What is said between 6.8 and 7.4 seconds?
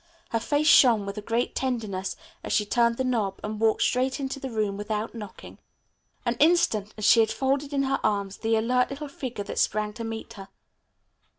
and she had